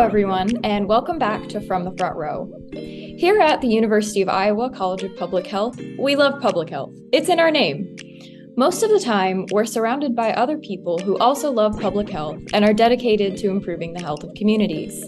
[0.00, 2.50] everyone, and welcome back to From the Front Row.
[2.72, 6.94] Here at the University of Iowa College of Public Health, we love public health.
[7.12, 7.96] It's in our name.
[8.56, 12.64] Most of the time, we're surrounded by other people who also love public health and
[12.64, 15.04] are dedicated to improving the health of communities.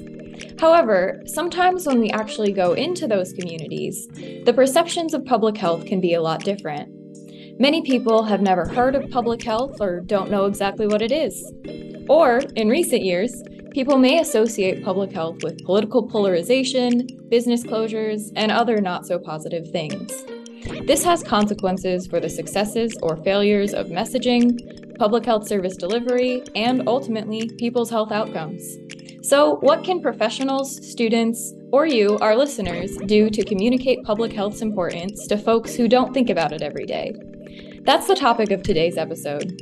[0.60, 4.06] However, sometimes when we actually go into those communities,
[4.44, 6.90] the perceptions of public health can be a lot different.
[7.58, 11.50] Many people have never heard of public health or don't know exactly what it is.
[12.10, 18.52] Or, in recent years, people may associate public health with political polarization, business closures, and
[18.52, 20.12] other not so positive things.
[20.86, 26.86] This has consequences for the successes or failures of messaging, public health service delivery, and
[26.86, 28.62] ultimately, people's health outcomes.
[29.22, 35.26] So, what can professionals, students, or you, our listeners, do to communicate public health's importance
[35.28, 37.12] to folks who don't think about it every day?
[37.82, 39.60] That's the topic of today's episode.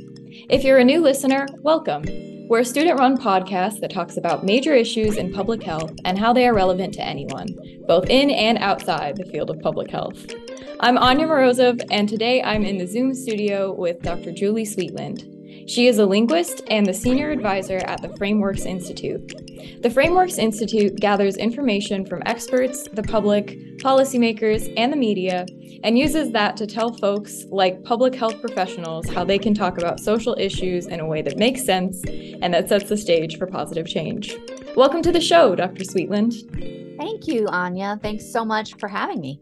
[0.49, 2.40] If you're a new listener, welcome.
[2.51, 6.33] We're a student run podcast that talks about major issues in public health and how
[6.33, 7.47] they are relevant to anyone,
[7.87, 10.33] both in and outside the field of public health.
[10.81, 14.33] I'm Anya Morozov, and today I'm in the Zoom studio with Dr.
[14.33, 15.30] Julie Sweetland.
[15.67, 19.81] She is a linguist and the senior advisor at the Frameworks Institute.
[19.81, 25.45] The Frameworks Institute gathers information from experts, the public, policymakers, and the media,
[25.83, 29.99] and uses that to tell folks, like public health professionals, how they can talk about
[29.99, 33.87] social issues in a way that makes sense and that sets the stage for positive
[33.87, 34.35] change.
[34.75, 35.83] Welcome to the show, Dr.
[35.83, 36.97] Sweetland.
[36.97, 37.99] Thank you, Anya.
[38.01, 39.41] Thanks so much for having me.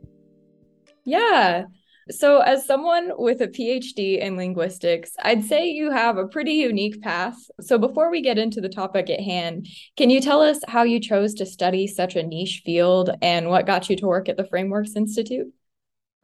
[1.06, 1.66] Yeah.
[2.12, 7.02] So, as someone with a PhD in linguistics, I'd say you have a pretty unique
[7.02, 7.38] path.
[7.62, 11.00] So, before we get into the topic at hand, can you tell us how you
[11.00, 14.48] chose to study such a niche field and what got you to work at the
[14.48, 15.54] Frameworks Institute?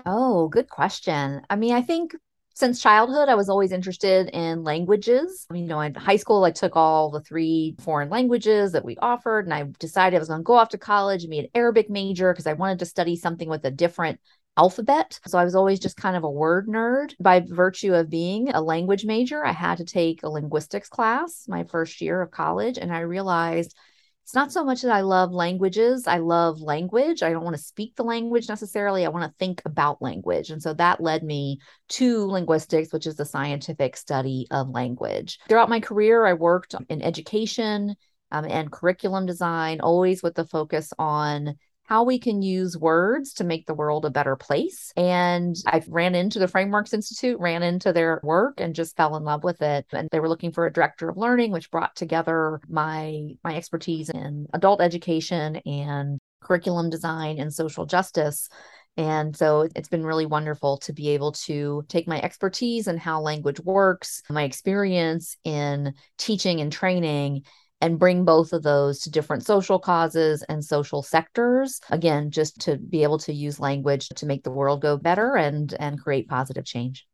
[0.07, 1.41] Oh, good question.
[1.51, 2.15] I mean, I think
[2.55, 5.45] since childhood, I was always interested in languages.
[5.53, 9.45] You know, in high school, I took all the three foreign languages that we offered,
[9.45, 11.89] and I decided I was going to go off to college and be an Arabic
[11.89, 14.19] major because I wanted to study something with a different
[14.57, 15.19] alphabet.
[15.27, 17.13] So I was always just kind of a word nerd.
[17.19, 21.63] By virtue of being a language major, I had to take a linguistics class my
[21.65, 22.77] first year of college.
[22.77, 23.75] And I realized
[24.23, 26.07] it's not so much that I love languages.
[26.07, 27.21] I love language.
[27.21, 29.05] I don't want to speak the language necessarily.
[29.05, 30.49] I want to think about language.
[30.49, 35.37] And so that led me to linguistics, which is the scientific study of language.
[35.47, 37.95] Throughout my career, I worked in education
[38.31, 43.43] um, and curriculum design, always with the focus on how we can use words to
[43.43, 44.91] make the world a better place.
[44.97, 49.23] And I ran into the Frameworks Institute, ran into their work and just fell in
[49.23, 49.85] love with it.
[49.91, 54.09] And they were looking for a director of learning, which brought together my my expertise
[54.09, 58.49] in adult education and curriculum design and social justice.
[58.97, 63.19] And so it's been really wonderful to be able to take my expertise and how
[63.19, 67.43] language works, my experience in teaching and training,
[67.81, 72.77] and bring both of those to different social causes and social sectors again just to
[72.77, 76.65] be able to use language to make the world go better and and create positive
[76.65, 77.05] change.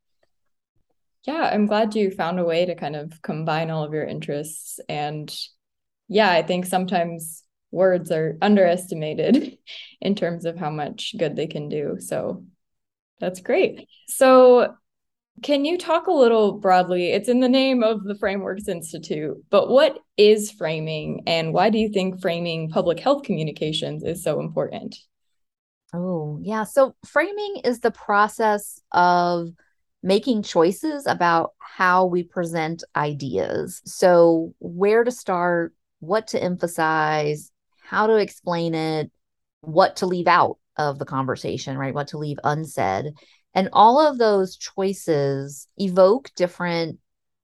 [1.25, 4.79] Yeah i'm glad you found a way to kind of combine all of your interests
[4.89, 5.31] and
[6.07, 9.57] yeah i think sometimes words are underestimated
[10.01, 11.97] in terms of how much good they can do.
[11.99, 12.43] So
[13.19, 13.87] that's great.
[14.07, 14.75] So
[15.41, 17.11] can you talk a little broadly?
[17.11, 21.77] It's in the name of the Frameworks Institute, but what is framing and why do
[21.77, 24.95] you think framing public health communications is so important?
[25.93, 26.63] Oh, yeah.
[26.63, 29.49] So, framing is the process of
[30.01, 33.81] making choices about how we present ideas.
[33.85, 37.51] So, where to start, what to emphasize,
[37.83, 39.11] how to explain it,
[39.61, 41.93] what to leave out of the conversation, right?
[41.93, 43.13] What to leave unsaid.
[43.53, 46.99] And all of those choices evoke different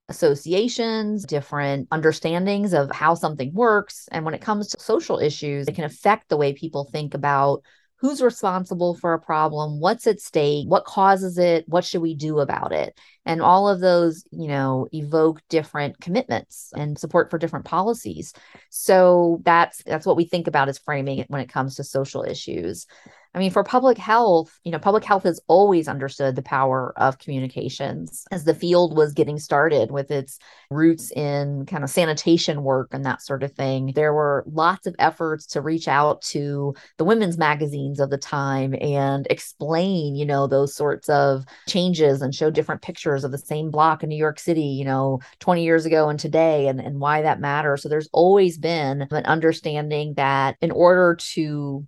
[0.10, 4.08] associations, different understandings of how something works.
[4.12, 7.64] And when it comes to social issues, it can affect the way people think about
[8.00, 12.40] who's responsible for a problem, what's at stake, what causes it, what should we do
[12.40, 12.98] about it?
[13.26, 18.34] And all of those, you know, evoke different commitments and support for different policies.
[18.70, 22.24] So that's that's what we think about as framing it when it comes to social
[22.24, 22.86] issues.
[23.34, 27.20] I mean, for public health, you know, public health has always understood the power of
[27.20, 30.40] communications as the field was getting started with its
[30.70, 33.92] roots in kind of sanitation work and that sort of thing.
[33.96, 38.74] There were lots of efforts to reach out to the women's magazines of the time
[38.80, 43.72] and explain, you know, those sorts of changes and show different pictures of the same
[43.72, 47.22] block in New York City, you know, 20 years ago and today and, and why
[47.22, 47.82] that matters.
[47.84, 51.86] So there's always been an understanding that in order to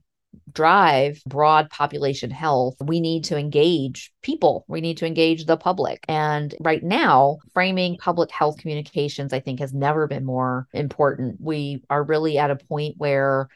[0.51, 4.65] drive broad population health, we need to engage people.
[4.67, 6.03] We need to engage the public.
[6.07, 11.37] And right now, framing public health communications, I think, has never been more important.
[11.39, 13.47] We are really at a point where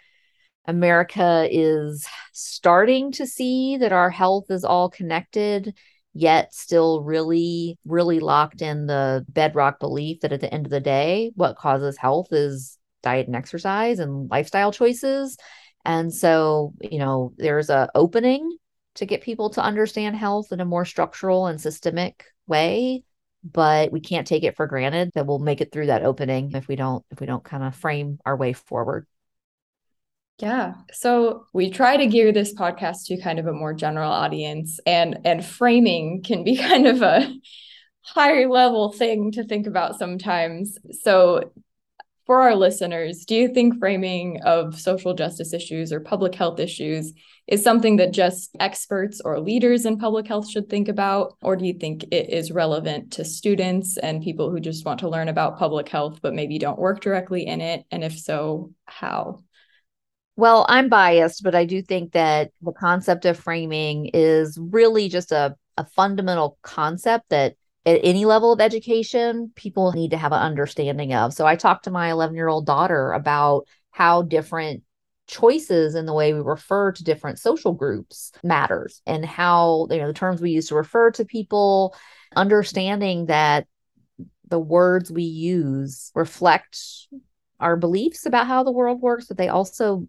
[0.66, 5.76] America is starting to see that our health is all connected,
[6.14, 10.80] yet still really, really locked in the bedrock belief that at the end of the
[10.80, 15.38] day, what causes health is diet and exercise and lifestyle choices.
[15.86, 18.58] And so, you know, there's a opening
[18.96, 23.04] to get people to understand health in a more structural and systemic way,
[23.44, 26.68] but we can't take it for granted that we'll make it through that opening if
[26.68, 29.08] we don't if we don't kind of frame our way forward.
[30.40, 30.74] Yeah.
[30.92, 35.20] So we try to gear this podcast to kind of a more general audience and
[35.26, 37.34] and framing can be kind of a
[38.02, 40.78] higher level thing to think about sometimes.
[41.02, 41.52] So
[42.26, 47.12] for our listeners, do you think framing of social justice issues or public health issues
[47.48, 51.36] is something that just experts or leaders in public health should think about?
[51.42, 55.10] Or do you think it is relevant to students and people who just want to
[55.10, 57.86] learn about public health but maybe don't work directly in it?
[57.92, 59.40] And if so, how?
[60.38, 65.34] Well, I'm biased, but I do think that the concept of framing is really just
[65.34, 67.56] a, a fundamental concept that
[67.86, 71.34] at any level of education, people need to have an understanding of.
[71.34, 74.84] So I talked to my 11 year old daughter about how different
[75.28, 80.08] choices in the way we refer to different social groups matters and how you know
[80.08, 81.96] the terms we use to refer to people
[82.36, 83.66] understanding that
[84.50, 86.78] the words we use reflect
[87.62, 90.06] our beliefs about how the world works but they also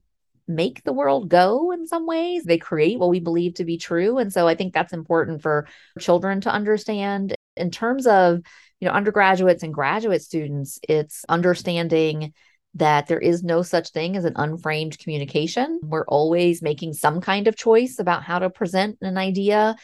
[0.46, 2.44] make the world go in some ways.
[2.44, 4.18] They create what we believe to be true.
[4.18, 5.66] And so I think that's important for
[5.98, 7.34] children to understand.
[7.56, 8.40] In terms of,
[8.80, 12.32] you know, undergraduates and graduate students, it's understanding
[12.74, 15.80] that there is no such thing as an unframed communication.
[15.82, 19.76] We're always making some kind of choice about how to present an idea.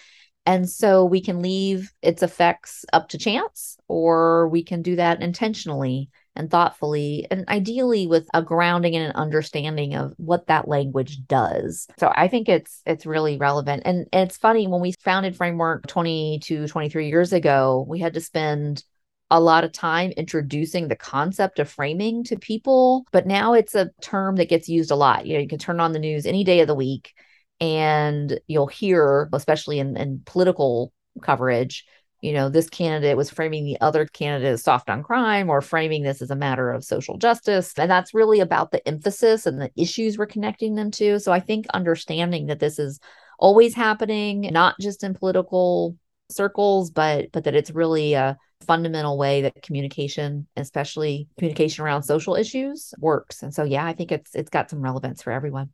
[0.47, 5.23] And so we can leave its effects up to chance, or we can do that
[5.23, 11.19] intentionally and thoughtfully and ideally with a grounding and an understanding of what that language
[11.27, 11.87] does.
[11.99, 13.83] So i think it's it's really relevant.
[13.85, 18.15] And, and it's funny when we founded framework 20 to 23 years ago we had
[18.15, 18.85] to spend
[19.33, 23.91] a lot of time introducing the concept of framing to people but now it's a
[24.01, 25.27] term that gets used a lot.
[25.27, 27.13] You know you can turn on the news any day of the week
[27.61, 30.93] and you'll hear especially in, in political
[31.23, 31.85] coverage
[32.21, 36.03] you know, this candidate was framing the other candidate as soft on crime or framing
[36.03, 37.73] this as a matter of social justice.
[37.79, 41.19] And that's really about the emphasis and the issues we're connecting them to.
[41.19, 43.01] So I think understanding that this is
[43.39, 45.97] always happening, not just in political
[46.31, 52.35] circles, but but that it's really a fundamental way that communication, especially communication around social
[52.35, 53.43] issues, works.
[53.43, 55.71] And so yeah, I think it's it's got some relevance for everyone.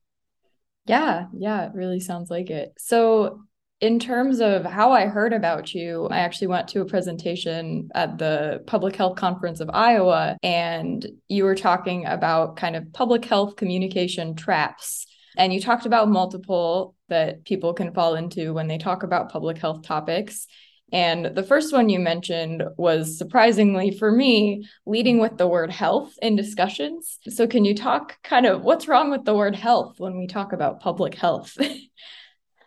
[0.87, 2.73] Yeah, yeah, it really sounds like it.
[2.79, 3.41] So
[3.81, 8.17] in terms of how I heard about you, I actually went to a presentation at
[8.17, 13.57] the Public Health Conference of Iowa, and you were talking about kind of public health
[13.57, 15.07] communication traps.
[15.37, 19.59] And you talked about multiple that people can fall into when they talk about public
[19.59, 20.47] health topics.
[20.91, 26.15] And the first one you mentioned was surprisingly for me, leading with the word health
[26.23, 27.19] in discussions.
[27.29, 30.55] So, can you talk kind of what's wrong with the word health when we talk
[30.55, 31.59] about public health?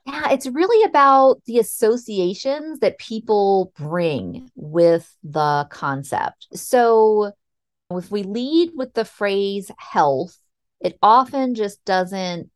[0.10, 6.48] Yeah, it's really about the associations that people bring with the concept.
[6.54, 7.34] So,
[7.92, 10.38] if we lead with the phrase health,
[10.80, 12.50] it often just doesn't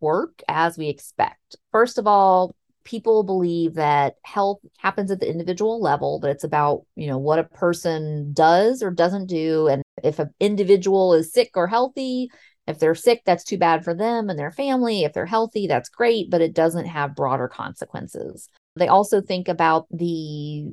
[0.00, 1.56] work as we expect.
[1.72, 2.54] First of all,
[2.84, 7.38] people believe that health happens at the individual level, that it's about, you know, what
[7.38, 9.66] a person does or doesn't do.
[9.66, 12.30] And if an individual is sick or healthy,
[12.72, 15.04] if they're sick, that's too bad for them and their family.
[15.04, 18.48] If they're healthy, that's great, but it doesn't have broader consequences.
[18.76, 20.72] They also think about the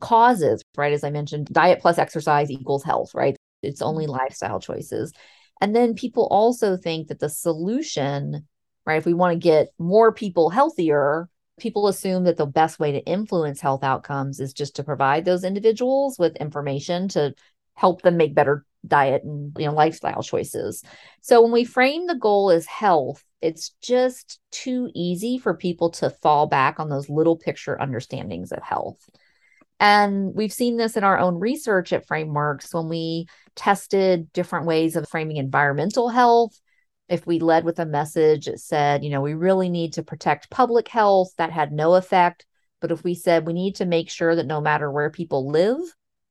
[0.00, 0.92] causes, right?
[0.92, 3.36] As I mentioned, diet plus exercise equals health, right?
[3.62, 4.12] It's only mm-hmm.
[4.12, 5.12] lifestyle choices.
[5.60, 8.46] And then people also think that the solution,
[8.84, 12.92] right, if we want to get more people healthier, people assume that the best way
[12.92, 17.34] to influence health outcomes is just to provide those individuals with information to
[17.76, 20.82] help them make better diet and you know lifestyle choices.
[21.20, 26.10] So when we frame the goal as health, it's just too easy for people to
[26.10, 28.98] fall back on those little picture understandings of health.
[29.78, 34.96] And we've seen this in our own research at Frameworks when we tested different ways
[34.96, 36.58] of framing environmental health.
[37.08, 40.50] If we led with a message that said, you know, we really need to protect
[40.50, 42.46] public health, that had no effect.
[42.80, 45.78] But if we said we need to make sure that no matter where people live,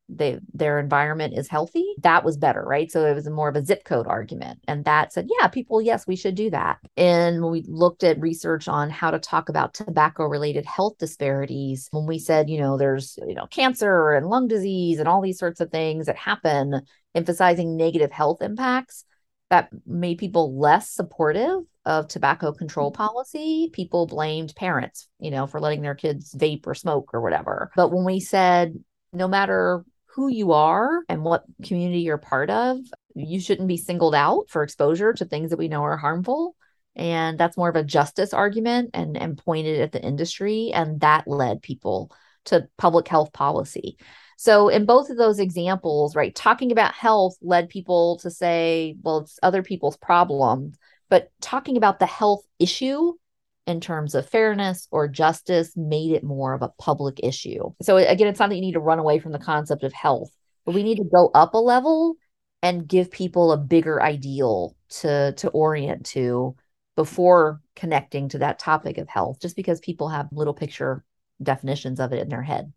[0.07, 3.65] they their environment is healthy that was better right so it was more of a
[3.65, 7.51] zip code argument and that said yeah people yes we should do that and when
[7.51, 12.19] we looked at research on how to talk about tobacco related health disparities when we
[12.19, 15.71] said you know there's you know cancer and lung disease and all these sorts of
[15.71, 16.81] things that happen
[17.15, 19.05] emphasizing negative health impacts
[19.49, 22.97] that made people less supportive of tobacco control mm-hmm.
[22.97, 27.71] policy, people blamed parents, you know, for letting their kids vape or smoke or whatever.
[27.75, 28.73] But when we said,
[29.13, 32.79] no matter who you are and what community you're part of.
[33.15, 36.55] You shouldn't be singled out for exposure to things that we know are harmful.
[36.95, 40.71] And that's more of a justice argument and, and pointed at the industry.
[40.73, 42.11] And that led people
[42.45, 43.97] to public health policy.
[44.37, 49.19] So, in both of those examples, right, talking about health led people to say, well,
[49.19, 50.73] it's other people's problem.
[51.09, 53.13] But talking about the health issue
[53.67, 57.71] in terms of fairness or justice made it more of a public issue.
[57.81, 60.31] So again, it's not that you need to run away from the concept of health,
[60.65, 62.15] but we need to go up a level
[62.61, 66.55] and give people a bigger ideal to to orient to
[66.95, 71.03] before connecting to that topic of health just because people have little picture
[71.41, 72.71] definitions of it in their head.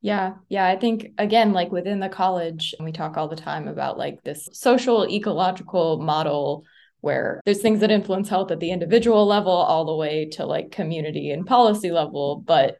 [0.00, 0.66] Yeah, yeah.
[0.66, 4.50] I think again, like within the college, we talk all the time about like this
[4.52, 6.64] social ecological model
[7.04, 10.70] where there's things that influence health at the individual level all the way to like
[10.70, 12.78] community and policy level but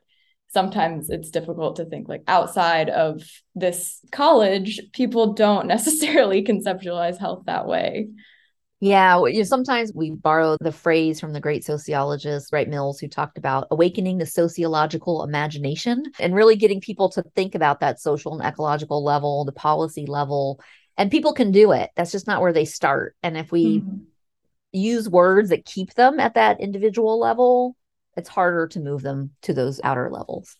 [0.48, 3.22] sometimes it's difficult to think like outside of
[3.54, 8.08] this college people don't necessarily conceptualize health that way
[8.80, 13.08] yeah, you know, sometimes we borrow the phrase from the great sociologist Wright Mills, who
[13.08, 18.34] talked about awakening the sociological imagination and really getting people to think about that social
[18.34, 20.60] and ecological level, the policy level.
[20.98, 21.92] And people can do it.
[21.96, 23.16] That's just not where they start.
[23.22, 24.02] And if we mm-hmm
[24.74, 27.76] use words that keep them at that individual level,
[28.16, 30.56] it's harder to move them to those outer levels.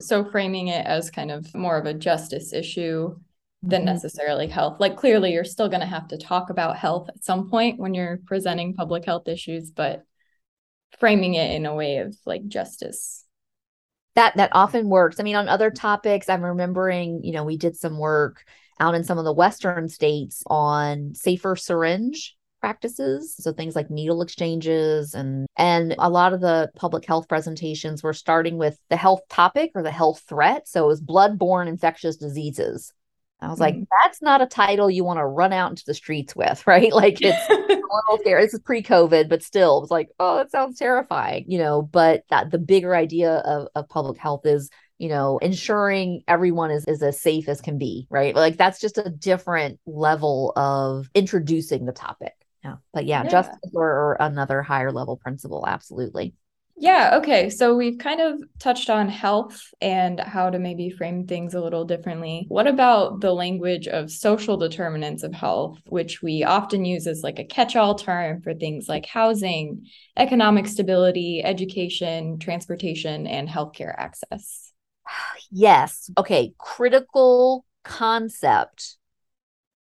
[0.00, 3.16] So, framing it as kind of more of a justice issue
[3.62, 3.86] than mm-hmm.
[3.86, 4.80] necessarily health.
[4.80, 7.94] Like, clearly, you're still going to have to talk about health at some point when
[7.94, 10.04] you're presenting public health issues, but
[10.98, 13.24] framing it in a way of like justice
[14.14, 17.76] that that often works i mean on other topics i'm remembering you know we did
[17.76, 18.44] some work
[18.80, 24.22] out in some of the western states on safer syringe practices so things like needle
[24.22, 29.20] exchanges and and a lot of the public health presentations were starting with the health
[29.28, 32.92] topic or the health threat so it was blood-borne infectious diseases
[33.42, 33.84] I was like, mm-hmm.
[34.02, 36.92] that's not a title you want to run out into the streets with, right?
[36.92, 38.42] Like it's a little scary.
[38.44, 41.82] This is pre-COVID, but still, it was like, oh, that sounds terrifying, you know.
[41.82, 46.84] But that the bigger idea of, of public health is, you know, ensuring everyone is,
[46.86, 48.34] is as safe as can be, right?
[48.34, 52.76] Like that's just a different level of introducing the topic yeah.
[52.92, 53.30] But yeah, yeah.
[53.30, 56.34] justice or, or another higher level principle absolutely.
[56.76, 61.52] Yeah okay so we've kind of touched on health and how to maybe frame things
[61.52, 62.46] a little differently.
[62.48, 67.38] What about the language of social determinants of health which we often use as like
[67.38, 69.86] a catch-all term for things like housing
[70.16, 74.72] economic stability education transportation and healthcare access?
[75.52, 76.10] Yes.
[76.16, 78.96] Okay critical concept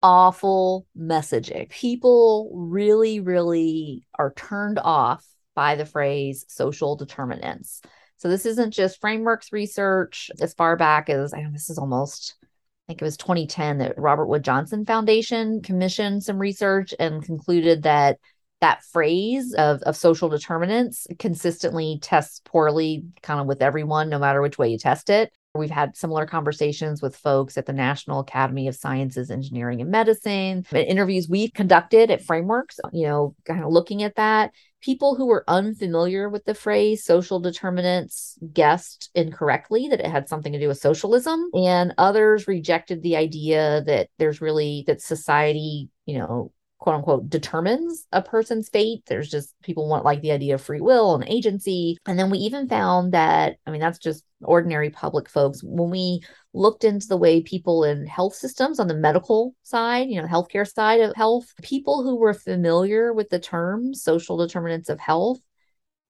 [0.03, 1.69] awful messaging.
[1.69, 7.81] People really, really are turned off by the phrase social determinants.
[8.17, 12.35] So this isn't just frameworks research as far back as I know this is almost
[12.43, 12.45] I
[12.87, 18.19] think it was 2010 that Robert Wood Johnson Foundation commissioned some research and concluded that
[18.59, 24.41] that phrase of, of social determinants consistently tests poorly kind of with everyone no matter
[24.41, 28.69] which way you test it We've had similar conversations with folks at the National Academy
[28.69, 34.01] of Sciences, Engineering, and Medicine, interviews we've conducted at Frameworks, you know, kind of looking
[34.01, 34.51] at that.
[34.79, 40.53] People who were unfamiliar with the phrase social determinants guessed incorrectly that it had something
[40.53, 46.17] to do with socialism, and others rejected the idea that there's really that society, you
[46.17, 49.03] know, quote unquote determines a person's fate.
[49.05, 51.97] There's just people want like the idea of free will and agency.
[52.07, 55.63] And then we even found that, I mean, that's just ordinary public folks.
[55.63, 56.21] When we
[56.53, 60.67] looked into the way people in health systems on the medical side, you know, healthcare
[60.67, 65.39] side of health, people who were familiar with the term social determinants of health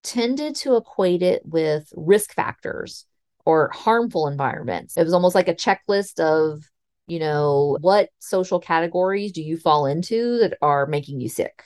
[0.03, 3.05] tended to equate it with risk factors
[3.45, 4.95] or harmful environments.
[4.95, 6.63] It was almost like a checklist of
[7.11, 11.65] you know, what social categories do you fall into that are making you sick?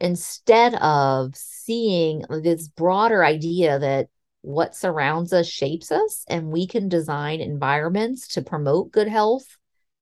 [0.00, 4.08] Instead of seeing this broader idea that
[4.42, 9.46] what surrounds us shapes us and we can design environments to promote good health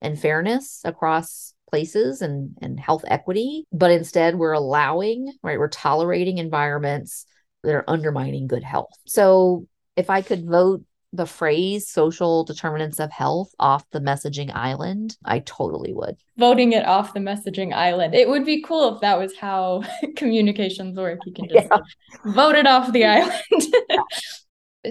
[0.01, 3.67] and fairness across places and, and health equity.
[3.73, 7.27] But instead, we're allowing, right, we're tolerating environments
[7.63, 8.95] that are undermining good health.
[9.07, 10.83] So if I could vote
[11.13, 16.17] the phrase social determinants of health off the messaging island, I totally would.
[16.37, 18.15] Voting it off the messaging island.
[18.15, 19.83] It would be cool if that was how
[20.17, 21.21] communications work.
[21.25, 22.33] You can just yeah.
[22.33, 23.75] vote it off the island.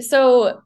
[0.00, 0.62] so,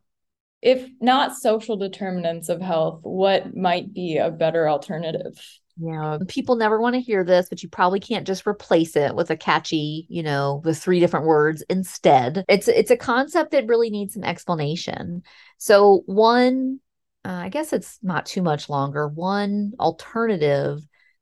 [0.62, 5.40] if not social determinants of health, what might be a better alternative?
[5.82, 9.30] Yeah, people never want to hear this, but you probably can't just replace it with
[9.30, 12.44] a catchy, you know, the three different words instead.
[12.48, 15.22] It's it's a concept that really needs some explanation.
[15.56, 16.80] So one,
[17.24, 19.08] uh, I guess it's not too much longer.
[19.08, 20.80] One alternative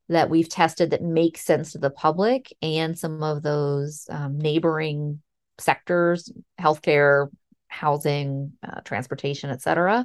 [0.09, 5.21] that we've tested that makes sense to the public and some of those um, neighboring
[5.59, 7.29] sectors, healthcare,
[7.69, 10.05] housing, uh, transportation, et cetera,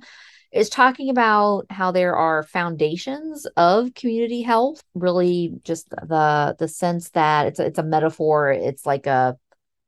[0.53, 7.09] is talking about how there are foundations of community health really just the the sense
[7.11, 9.35] that it's a, it's a metaphor it's like a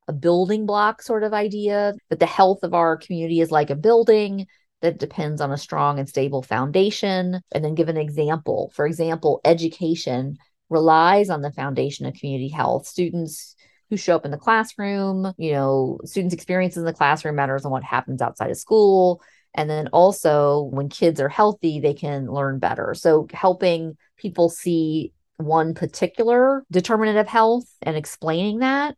[0.07, 3.75] a building block sort of idea that the health of our community is like a
[3.75, 4.45] building
[4.81, 7.41] that depends on a strong and stable foundation.
[7.51, 10.37] And then give an example for example education
[10.69, 12.85] relies on the foundation of community health.
[12.85, 13.55] Students
[13.89, 17.71] who show up in the classroom you know students experiences in the classroom matters on
[17.71, 19.21] what happens outside of school
[19.55, 22.93] and then also, when kids are healthy, they can learn better.
[22.93, 28.95] So, helping people see one particular determinant of health and explaining that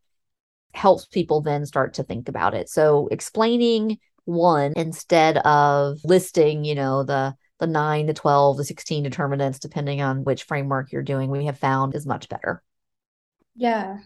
[0.74, 2.70] helps people then start to think about it.
[2.70, 9.04] So, explaining one instead of listing, you know, the the 9 the 12 the 16
[9.04, 12.62] determinants depending on which framework you're doing we have found is much better
[13.56, 13.98] yeah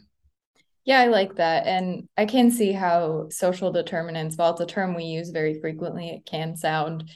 [0.85, 1.67] yeah, I like that.
[1.67, 6.09] And I can see how social determinants, while it's a term we use very frequently,
[6.09, 7.09] it can sound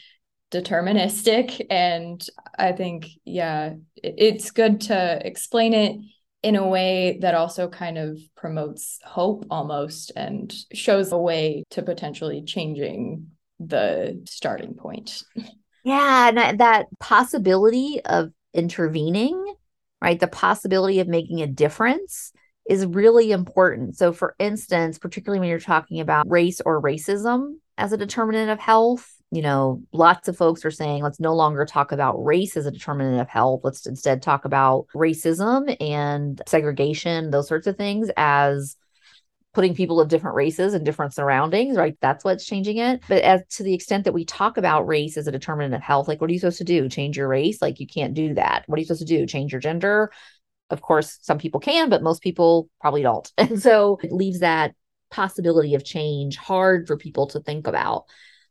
[0.52, 1.66] deterministic.
[1.70, 2.26] And
[2.58, 5.98] I think, yeah, it's good to explain it
[6.44, 11.82] in a way that also kind of promotes hope almost and shows a way to
[11.82, 15.24] potentially changing the starting point.
[15.84, 19.54] Yeah, and that possibility of intervening,
[20.02, 20.20] right?
[20.20, 22.32] The possibility of making a difference
[22.66, 23.98] is really important.
[23.98, 28.60] So, for instance, particularly when you're talking about race or racism as a determinant of
[28.60, 32.66] health, you know, lots of folks are saying let's no longer talk about race as
[32.66, 33.62] a determinant of health.
[33.64, 38.78] Let's instead talk about racism and segregation, those sorts of things as
[39.54, 41.98] putting people of different races and different surroundings, right?
[42.02, 43.02] That's what's changing it.
[43.08, 46.10] But as to the extent that we talk about race as a determinant of health,
[46.10, 46.90] like what are you supposed to do?
[46.90, 47.62] Change your race?
[47.62, 48.64] Like you can't do that.
[48.68, 49.26] What are you supposed to do?
[49.26, 50.12] Change your gender?
[50.70, 53.32] Of course, some people can, but most people probably don't.
[53.38, 54.74] And so it leaves that
[55.12, 58.06] possibility of change hard for people to think about.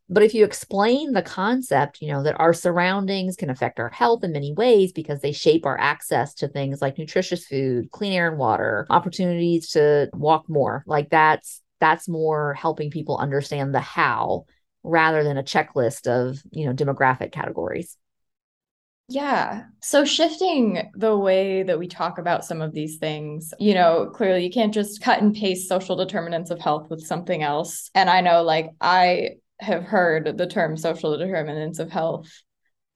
[0.09, 4.23] But if you explain the concept, you know, that our surroundings can affect our health
[4.23, 8.29] in many ways because they shape our access to things like nutritious food, clean air
[8.29, 14.45] and water, opportunities to walk more, like that's that's more helping people understand the how
[14.83, 17.97] rather than a checklist of, you know, demographic categories.
[19.09, 19.65] Yeah.
[19.81, 24.45] So shifting the way that we talk about some of these things, you know, clearly
[24.45, 27.91] you can't just cut and paste social determinants of health with something else.
[27.95, 32.31] And I know like I have heard the term social determinants of health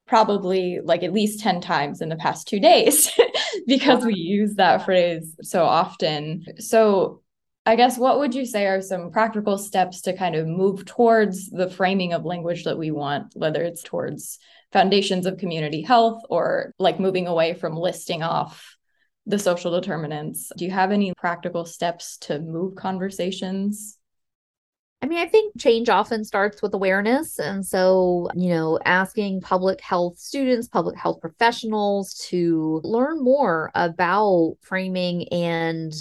[0.07, 3.11] probably like at least 10 times in the past 2 days
[3.67, 6.43] because we use that phrase so often.
[6.59, 7.21] So
[7.67, 11.51] I guess what would you say are some practical steps to kind of move towards
[11.51, 14.39] the framing of language that we want, whether it's towards
[14.73, 18.77] foundations of community health or like moving away from listing off
[19.27, 20.51] the social determinants.
[20.57, 23.99] Do you have any practical steps to move conversations?
[25.01, 27.39] I mean, I think change often starts with awareness.
[27.39, 34.57] And so, you know, asking public health students, public health professionals to learn more about
[34.63, 35.93] framing and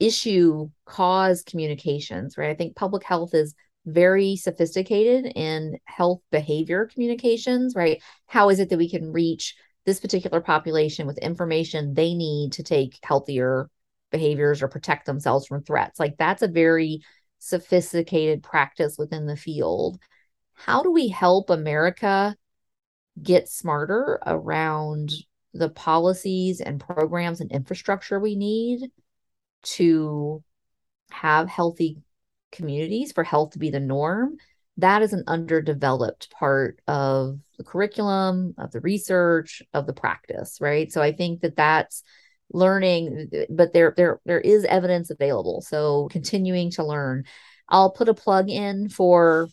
[0.00, 2.50] issue cause communications, right?
[2.50, 3.54] I think public health is
[3.92, 8.02] very sophisticated in health behavior communications, right?
[8.26, 9.54] How is it that we can reach
[9.86, 13.70] this particular population with information they need to take healthier
[14.10, 15.98] behaviors or protect themselves from threats?
[15.98, 17.00] Like that's a very
[17.38, 19.98] sophisticated practice within the field.
[20.54, 22.36] How do we help America
[23.22, 25.12] get smarter around
[25.54, 28.90] the policies and programs and infrastructure we need
[29.62, 30.42] to
[31.10, 31.98] have healthy
[32.52, 34.36] communities for health to be the norm,
[34.78, 40.90] that is an underdeveloped part of the curriculum, of the research, of the practice, right?
[40.92, 42.04] So I think that that's
[42.52, 45.60] learning, but there there there is evidence available.
[45.62, 47.24] So continuing to learn.
[47.68, 49.48] I'll put a plug in for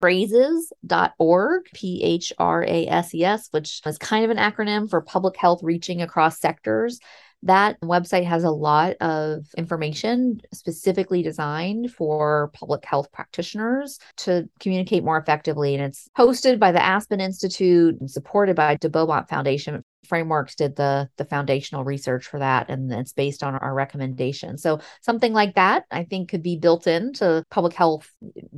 [0.00, 5.00] phrases.org, P H R A S E S, which is kind of an acronym for
[5.00, 7.00] public health reaching across sectors.
[7.42, 15.04] That website has a lot of information specifically designed for public health practitioners to communicate
[15.04, 15.74] more effectively.
[15.74, 19.84] And it's hosted by the Aspen Institute and supported by De Beaumont Foundation.
[20.06, 24.56] Frameworks did the the foundational research for that, and it's based on our recommendation.
[24.56, 28.08] So something like that, I think, could be built into public health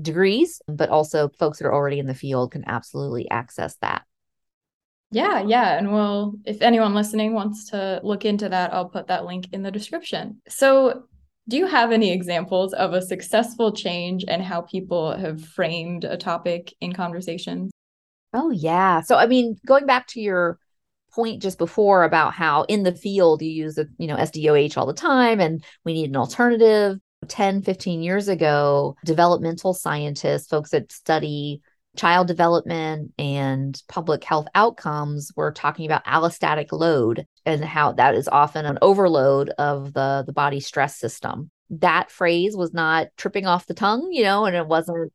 [0.01, 4.05] degrees, but also folks that are already in the field can absolutely access that.
[5.11, 5.79] Yeah, yeah.
[5.79, 9.63] And we'll, if anyone listening wants to look into that, I'll put that link in
[9.63, 10.41] the description.
[10.49, 11.05] So,
[11.49, 16.19] do you have any examples of a successful change and how people have framed a
[16.19, 17.71] topic in conversations?
[18.35, 19.01] Oh, yeah.
[19.01, 20.59] So, I mean, going back to your
[21.11, 24.85] point just before about how in the field you use the, you know, SDOH all
[24.85, 26.99] the time and we need an alternative.
[27.27, 31.61] 10, 15 years ago, developmental scientists, folks that study
[31.99, 38.29] child development and public health outcomes, we're talking about allostatic load and how that is
[38.29, 41.51] often an overload of the, the body stress system.
[41.71, 45.13] That phrase was not tripping off the tongue, you know, and it wasn't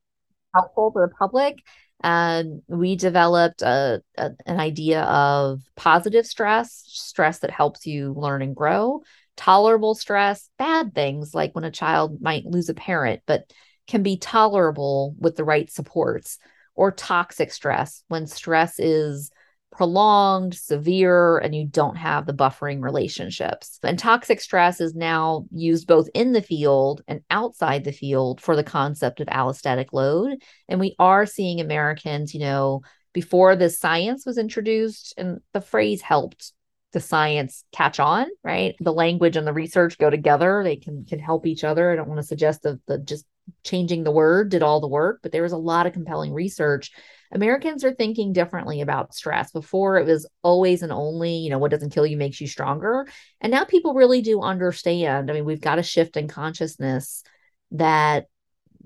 [0.53, 1.63] helpful to the public.
[2.03, 8.41] And we developed a, a, an idea of positive stress, stress that helps you learn
[8.41, 9.03] and grow,
[9.37, 13.49] tolerable stress, bad things like when a child might lose a parent, but
[13.87, 16.39] can be tolerable with the right supports
[16.75, 19.31] or toxic stress when stress is
[19.71, 23.79] prolonged, severe, and you don't have the buffering relationships.
[23.81, 28.55] And toxic stress is now used both in the field and outside the field for
[28.55, 30.37] the concept of allostatic load.
[30.69, 32.81] And we are seeing Americans, you know,
[33.13, 36.53] before this science was introduced, and the phrase helped
[36.93, 38.75] the science catch on, right?
[38.79, 40.61] The language and the research go together.
[40.63, 41.91] They can can help each other.
[41.91, 43.25] I don't want to suggest that the just
[43.63, 46.91] changing the word did all the work, but there was a lot of compelling research.
[47.31, 49.51] Americans are thinking differently about stress.
[49.51, 53.07] Before it was always and only, you know, what doesn't kill you makes you stronger.
[53.41, 55.29] And now people really do understand.
[55.29, 57.23] I mean, we've got a shift in consciousness
[57.71, 58.27] that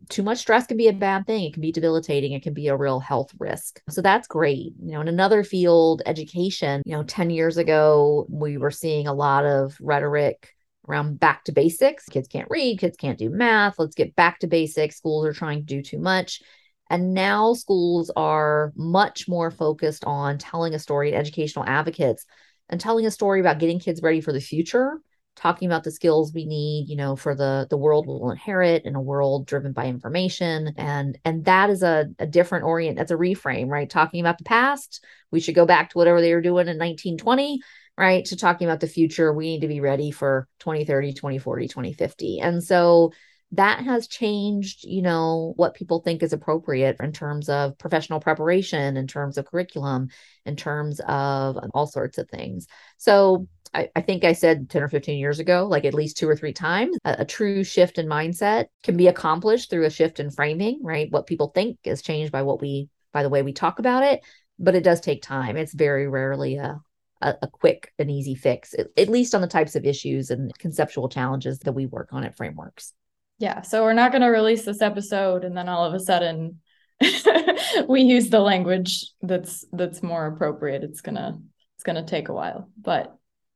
[0.09, 1.43] too much stress can be a bad thing.
[1.43, 2.31] It can be debilitating.
[2.31, 3.81] It can be a real health risk.
[3.89, 4.73] So that's great.
[4.81, 9.13] You know, in another field, education, you know, 10 years ago, we were seeing a
[9.13, 10.53] lot of rhetoric
[10.87, 12.05] around back to basics.
[12.05, 13.79] Kids can't read, kids can't do math.
[13.79, 14.97] Let's get back to basics.
[14.97, 16.41] Schools are trying to do too much.
[16.89, 22.25] And now schools are much more focused on telling a story, educational advocates,
[22.69, 25.01] and telling a story about getting kids ready for the future,
[25.35, 28.95] talking about the skills we need, you know, for the the world we'll inherit in
[28.95, 30.73] a world driven by information.
[30.77, 33.89] And and that is a, a different orient, that's a reframe, right?
[33.89, 37.61] Talking about the past, we should go back to whatever they were doing in 1920
[37.97, 42.39] right to talking about the future we need to be ready for 2030 2040 2050
[42.39, 43.11] and so
[43.53, 48.97] that has changed you know what people think is appropriate in terms of professional preparation
[48.97, 50.09] in terms of curriculum
[50.45, 54.81] in terms of um, all sorts of things so I, I, think I said 10
[54.81, 57.97] or 15 years ago, like at least two or three times, a, a, true shift
[57.97, 61.11] in mindset can be accomplished through a shift in framing, right?
[61.11, 64.21] What people think is changed by what we, by the way we talk about it,
[64.57, 65.57] but it does take time.
[65.57, 66.79] It's very rarely a,
[67.21, 70.57] a, a quick and easy fix, at, at least on the types of issues and
[70.57, 72.93] conceptual challenges that we work on at Frameworks.
[73.39, 73.61] Yeah.
[73.61, 76.59] So we're not going to release this episode and then all of a sudden
[77.87, 80.83] we use the language that's that's more appropriate.
[80.83, 81.39] It's gonna
[81.75, 83.15] it's gonna take a while, but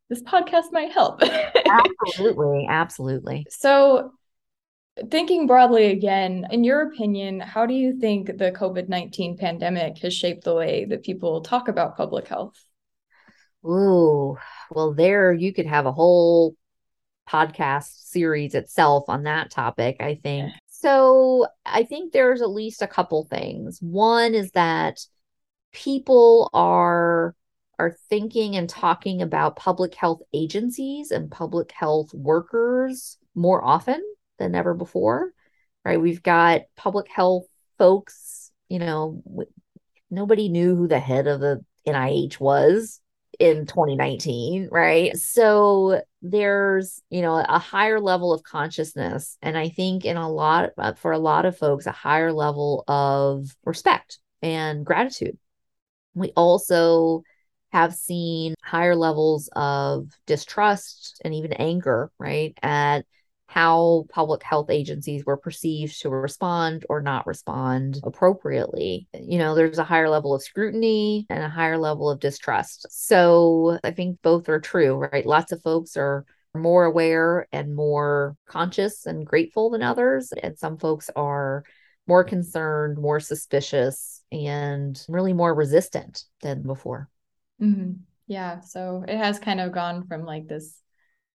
[0.09, 1.21] this podcast might help.
[2.03, 3.45] absolutely, absolutely.
[3.49, 4.11] So
[5.09, 10.13] thinking broadly again, in your opinion, how do you think the COVID 19 pandemic has
[10.13, 12.63] shaped the way that people talk about public health?
[13.65, 14.37] Ooh,
[14.71, 16.55] well, there you could have a whole
[17.29, 20.51] podcast series itself on that topic, I think.
[20.67, 23.79] So I think there's at least a couple things.
[23.81, 24.99] One is that
[25.71, 27.35] people are
[27.79, 34.03] are thinking and talking about public health agencies and public health workers more often
[34.37, 35.31] than ever before.
[35.83, 35.99] Right?
[35.99, 37.45] We've got public health
[37.77, 39.23] folks, you know,
[40.11, 43.00] nobody knew who the head of the NIH was
[43.41, 45.17] in 2019, right?
[45.17, 49.35] So there's, you know, a higher level of consciousness.
[49.41, 52.83] And I think in a lot, uh, for a lot of folks, a higher level
[52.87, 55.39] of respect and gratitude.
[56.13, 57.23] We also
[57.71, 63.05] have seen higher levels of distrust and even anger, right, at
[63.51, 69.09] how public health agencies were perceived to respond or not respond appropriately.
[69.13, 72.85] You know, there's a higher level of scrutiny and a higher level of distrust.
[72.89, 75.25] So I think both are true, right?
[75.25, 80.31] Lots of folks are more aware and more conscious and grateful than others.
[80.41, 81.65] And some folks are
[82.07, 87.09] more concerned, more suspicious, and really more resistant than before.
[87.61, 87.95] Mm-hmm.
[88.27, 88.61] Yeah.
[88.61, 90.81] So it has kind of gone from like this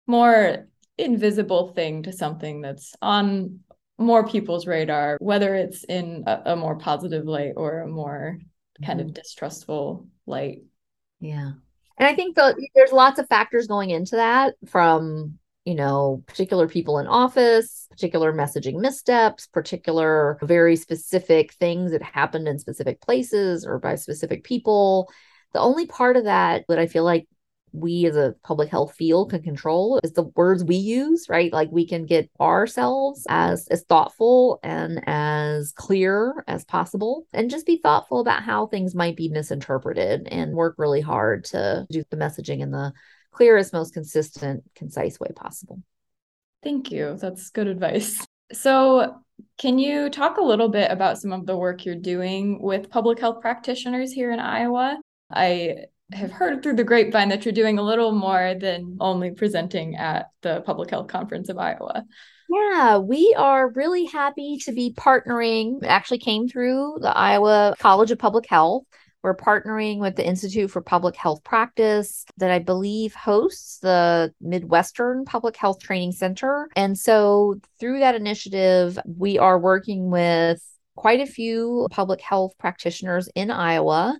[0.06, 0.66] more
[0.98, 3.60] invisible thing to something that's on
[3.98, 8.38] more people's radar, whether it's in a, a more positive light or a more
[8.84, 9.08] kind mm-hmm.
[9.08, 10.62] of distrustful light.
[11.20, 11.52] Yeah.
[11.98, 16.68] And I think that there's lots of factors going into that from, you know, particular
[16.68, 23.64] people in office, particular messaging missteps, particular very specific things that happened in specific places
[23.64, 25.10] or by specific people.
[25.54, 27.26] The only part of that that I feel like
[27.72, 31.52] we as a public health field can control is the words we use right?
[31.52, 37.66] Like we can get ourselves as as thoughtful and as clear as possible and just
[37.66, 42.16] be thoughtful about how things might be misinterpreted and work really hard to do the
[42.16, 42.92] messaging in the
[43.32, 45.82] clearest most consistent concise way possible.
[46.62, 47.16] Thank you.
[47.20, 48.24] That's good advice.
[48.52, 49.16] So
[49.58, 53.18] can you talk a little bit about some of the work you're doing with public
[53.18, 54.98] health practitioners here in Iowa?
[55.30, 59.96] I have heard through the grapevine that you're doing a little more than only presenting
[59.96, 62.04] at the Public Health Conference of Iowa.
[62.48, 65.84] Yeah, we are really happy to be partnering.
[65.84, 68.84] Actually came through the Iowa College of Public Health.
[69.22, 75.24] We're partnering with the Institute for Public Health Practice that I believe hosts the Midwestern
[75.24, 76.68] Public Health Training Center.
[76.76, 80.62] And so through that initiative, we are working with
[80.94, 84.16] quite a few public health practitioners in Iowa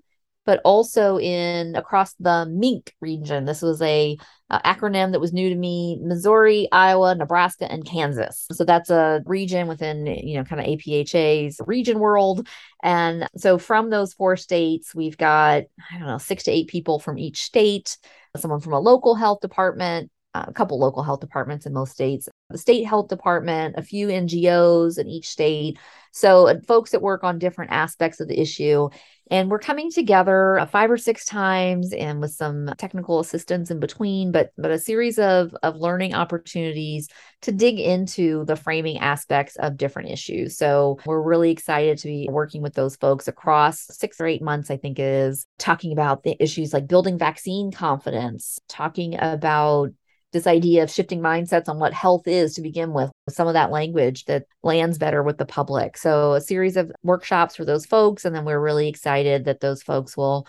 [0.46, 3.44] but also in across the MINK region.
[3.44, 4.16] This was a,
[4.48, 8.46] a, acronym that was new to me: Missouri, Iowa, Nebraska, and Kansas.
[8.52, 12.48] So that's a region within you know kind of APHA's region world.
[12.82, 16.98] And so from those four states, we've got I don't know six to eight people
[16.98, 17.98] from each state.
[18.37, 22.59] Someone from a local health department, a couple local health departments in most states, the
[22.59, 25.78] state health department, a few NGOs in each state.
[26.12, 28.88] So, uh, folks that work on different aspects of the issue.
[29.30, 33.80] And we're coming together uh, five or six times and with some technical assistance in
[33.80, 37.08] between, but but a series of, of learning opportunities
[37.42, 40.56] to dig into the framing aspects of different issues.
[40.56, 44.70] So we're really excited to be working with those folks across six or eight months,
[44.70, 49.90] I think is, talking about the issues like building vaccine confidence, talking about
[50.37, 53.70] this idea of shifting mindsets on what health is to begin with, some of that
[53.70, 55.96] language that lands better with the public.
[55.96, 58.25] So, a series of workshops for those folks.
[58.25, 60.46] And then we're really excited that those folks will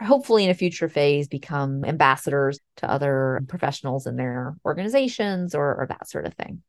[0.00, 5.86] hopefully in a future phase become ambassadors to other professionals in their organizations or, or
[5.88, 6.62] that sort of thing.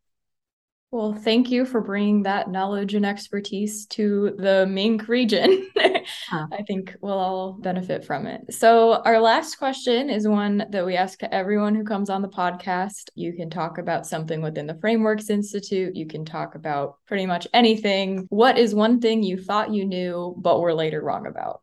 [0.91, 5.67] Well, thank you for bringing that knowledge and expertise to the MINK region.
[5.75, 6.47] huh.
[6.51, 8.53] I think we'll all benefit from it.
[8.53, 13.09] So, our last question is one that we ask everyone who comes on the podcast.
[13.15, 17.47] You can talk about something within the Frameworks Institute, you can talk about pretty much
[17.53, 18.27] anything.
[18.29, 21.61] What is one thing you thought you knew, but were later wrong about?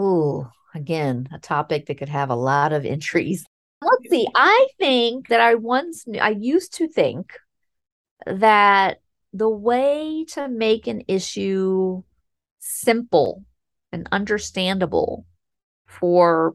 [0.00, 3.44] Ooh, again, a topic that could have a lot of entries.
[3.82, 4.26] Let's see.
[4.34, 7.34] I think that I once knew, I used to think
[8.26, 9.00] that
[9.32, 12.02] the way to make an issue
[12.58, 13.44] simple
[13.92, 15.26] and understandable
[15.86, 16.54] for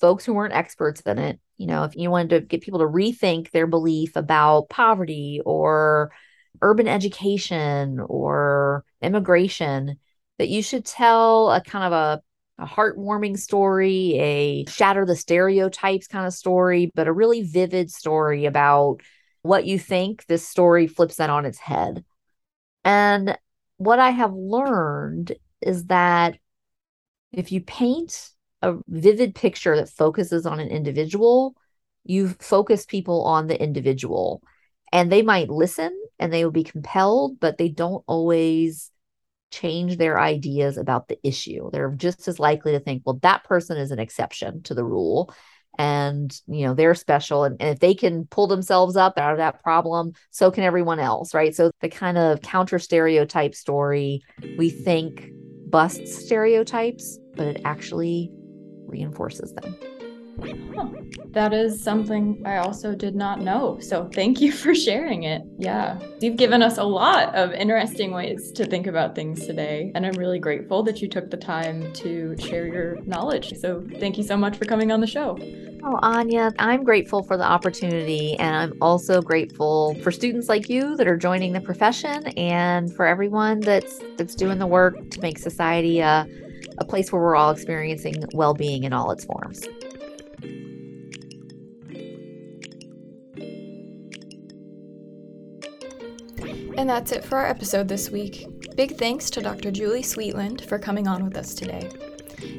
[0.00, 2.86] folks who weren't experts in it, you know, if you wanted to get people to
[2.86, 6.12] rethink their belief about poverty or
[6.60, 9.98] urban education or immigration,
[10.38, 12.22] that you should tell a kind of a
[12.58, 18.44] a heartwarming story, a shatter the stereotypes kind of story, but a really vivid story
[18.44, 19.00] about
[19.42, 22.04] what you think, this story flips that on its head.
[22.84, 23.36] And
[23.76, 26.38] what I have learned is that
[27.32, 28.30] if you paint
[28.62, 31.54] a vivid picture that focuses on an individual,
[32.04, 34.42] you focus people on the individual.
[34.92, 38.90] And they might listen and they will be compelled, but they don't always
[39.50, 41.70] change their ideas about the issue.
[41.70, 45.32] They're just as likely to think, well, that person is an exception to the rule
[45.78, 49.38] and you know they're special and, and, if they can pull themselves up out of
[49.38, 51.54] that problem so can everyone else right?
[51.54, 54.22] So the kind of counter stereotype story
[54.58, 55.30] we think
[55.70, 58.30] busts stereotypes but it actually
[58.86, 59.76] reinforces them
[60.40, 60.88] Huh.
[61.32, 63.78] That is something I also did not know.
[63.80, 65.42] So thank you for sharing it.
[65.58, 65.98] Yeah.
[66.20, 69.92] You've given us a lot of interesting ways to think about things today.
[69.94, 73.54] And I'm really grateful that you took the time to share your knowledge.
[73.58, 75.38] So thank you so much for coming on the show.
[75.84, 78.38] Oh, Anya, I'm grateful for the opportunity.
[78.38, 83.06] And I'm also grateful for students like you that are joining the profession and for
[83.06, 86.26] everyone that's that's doing the work to make society a,
[86.78, 89.66] a place where we're all experiencing well-being in all its forms.
[96.82, 98.44] And that's it for our episode this week.
[98.74, 99.70] Big thanks to Dr.
[99.70, 101.88] Julie Sweetland for coming on with us today.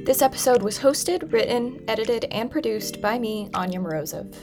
[0.06, 4.34] This episode was hosted, written, edited, and produced by me, Anya Morozov.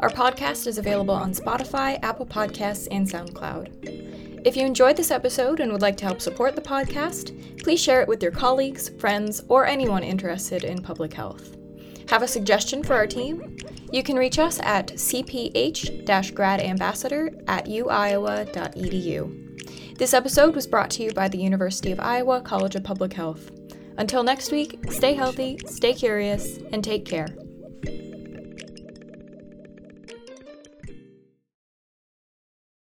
[0.00, 4.46] Our podcast is available on Spotify, Apple Podcasts, and SoundCloud.
[4.46, 8.00] If you enjoyed this episode and would like to help support the podcast, please share
[8.00, 11.54] it with your colleagues, friends, or anyone interested in public health.
[12.08, 13.58] Have a suggestion for our team?
[13.90, 19.48] You can reach us at cph gradambassador at uiowa.edu.
[19.98, 23.50] This episode was brought to you by the University of Iowa College of Public Health.
[23.96, 27.28] Until next week, stay healthy, stay curious, and take care.